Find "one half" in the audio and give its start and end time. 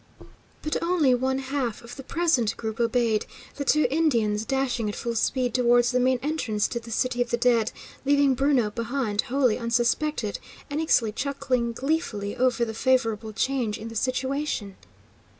1.13-1.83